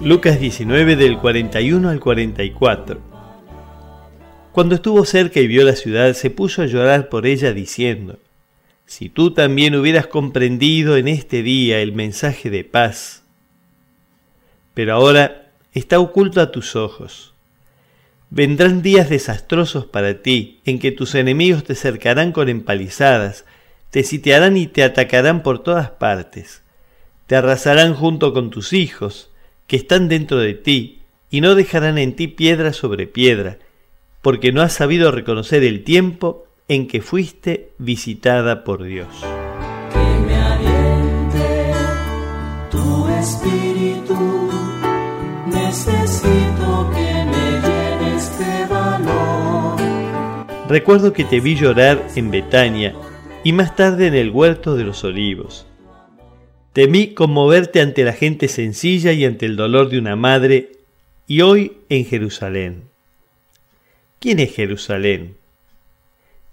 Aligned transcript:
Lucas 0.00 0.38
19 0.38 0.94
del 0.94 1.16
41 1.16 1.88
al 1.88 2.00
44. 2.00 3.00
Cuando 4.52 4.74
estuvo 4.74 5.06
cerca 5.06 5.40
y 5.40 5.46
vio 5.46 5.64
la 5.64 5.74
ciudad, 5.74 6.12
se 6.12 6.28
puso 6.28 6.60
a 6.60 6.66
llorar 6.66 7.08
por 7.08 7.26
ella 7.26 7.54
diciendo, 7.54 8.18
Si 8.84 9.08
tú 9.08 9.32
también 9.32 9.74
hubieras 9.74 10.06
comprendido 10.06 10.98
en 10.98 11.08
este 11.08 11.42
día 11.42 11.80
el 11.80 11.92
mensaje 11.92 12.50
de 12.50 12.62
paz. 12.62 13.22
Pero 14.74 14.92
ahora 14.92 15.50
está 15.72 15.98
oculto 15.98 16.42
a 16.42 16.52
tus 16.52 16.76
ojos. 16.76 17.32
Vendrán 18.28 18.82
días 18.82 19.08
desastrosos 19.08 19.86
para 19.86 20.20
ti, 20.20 20.60
en 20.66 20.78
que 20.78 20.92
tus 20.92 21.14
enemigos 21.14 21.64
te 21.64 21.74
cercarán 21.74 22.32
con 22.32 22.50
empalizadas, 22.50 23.46
te 23.90 24.02
sitiarán 24.02 24.58
y 24.58 24.66
te 24.66 24.82
atacarán 24.82 25.42
por 25.42 25.62
todas 25.62 25.88
partes. 25.88 26.62
Te 27.26 27.34
arrasarán 27.34 27.94
junto 27.94 28.34
con 28.34 28.50
tus 28.50 28.74
hijos, 28.74 29.30
que 29.66 29.76
están 29.76 30.08
dentro 30.08 30.38
de 30.38 30.54
ti, 30.54 31.02
y 31.30 31.40
no 31.40 31.54
dejarán 31.54 31.98
en 31.98 32.14
ti 32.14 32.28
piedra 32.28 32.72
sobre 32.72 33.06
piedra, 33.06 33.58
porque 34.22 34.52
no 34.52 34.62
has 34.62 34.72
sabido 34.72 35.10
reconocer 35.10 35.64
el 35.64 35.84
tiempo 35.84 36.46
en 36.68 36.88
que 36.88 37.00
fuiste 37.00 37.70
visitada 37.78 38.64
por 38.64 38.82
Dios. 38.82 39.08
Que 39.92 40.26
me 40.26 40.34
aliente 40.34 41.72
tu 42.70 43.08
espíritu, 43.08 44.50
necesito 45.46 46.90
que 46.94 47.24
me 47.24 47.60
llenes 47.60 48.38
de 48.38 48.66
valor. 48.66 49.76
Recuerdo 50.68 51.12
que 51.12 51.24
te 51.24 51.40
vi 51.40 51.54
llorar 51.54 52.06
en 52.16 52.30
Betania 52.30 52.94
y 53.44 53.52
más 53.52 53.76
tarde 53.76 54.08
en 54.08 54.14
el 54.14 54.30
huerto 54.30 54.74
de 54.74 54.84
los 54.84 55.04
olivos. 55.04 55.66
Temí 56.76 57.14
conmoverte 57.14 57.80
ante 57.80 58.04
la 58.04 58.12
gente 58.12 58.48
sencilla 58.48 59.12
y 59.12 59.24
ante 59.24 59.46
el 59.46 59.56
dolor 59.56 59.88
de 59.88 59.98
una 59.98 60.14
madre, 60.14 60.72
y 61.26 61.40
hoy 61.40 61.78
en 61.88 62.04
Jerusalén. 62.04 62.90
¿Quién 64.18 64.40
es 64.40 64.54
Jerusalén? 64.54 65.38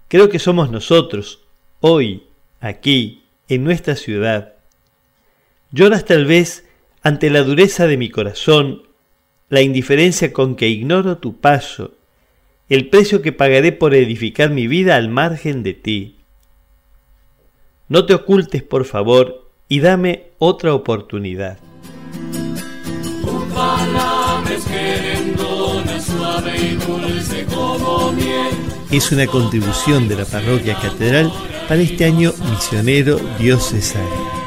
Creo 0.08 0.30
que 0.30 0.40
somos 0.40 0.72
nosotros, 0.72 1.42
hoy, 1.82 2.24
aquí, 2.62 3.24
en 3.50 3.66
nuestra 3.66 3.98
ciudad. 3.98 4.54
Lloras 5.74 6.06
tal 6.06 6.26
vez 6.26 6.70
ante 7.02 7.30
la 7.30 7.44
dureza 7.44 7.86
de 7.86 7.98
mi 7.98 8.10
corazón, 8.10 8.84
la 9.50 9.60
indiferencia 9.60 10.32
con 10.32 10.56
que 10.56 10.70
ignoro 10.70 11.18
tu 11.18 11.42
paso, 11.42 11.96
el 12.70 12.88
precio 12.88 13.22
que 13.22 13.34
pagaré 13.34 13.74
por 13.74 13.94
edificar 13.94 14.52
mi 14.52 14.68
vida 14.68 14.96
al 14.96 15.10
margen 15.10 15.64
de 15.64 15.74
ti. 15.74 16.16
No 17.90 18.06
te 18.06 18.14
ocultes, 18.14 18.64
por 18.64 18.86
favor, 18.86 19.43
y 19.68 19.80
dame 19.80 20.32
otra 20.40 20.74
oportunidad. 20.74 21.58
Es 28.92 29.12
una 29.12 29.26
contribución 29.28 30.08
de 30.08 30.16
la 30.16 30.26
parroquia 30.26 30.76
catedral 30.80 31.32
para 31.68 31.82
este 31.82 32.06
año 32.06 32.32
misionero 32.52 33.20
diocesano. 33.40 34.43